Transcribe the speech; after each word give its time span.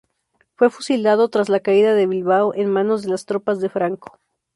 Fue 0.55 0.71
fusilado 0.71 1.29
tras 1.29 1.47
la 1.47 1.59
caída 1.59 1.93
de 1.93 2.07
Bilbao 2.07 2.55
en 2.55 2.71
manos 2.71 3.03
de 3.03 3.09
las 3.09 3.25
tropas 3.27 3.59
de 3.59 3.69
Franco. 3.69 4.17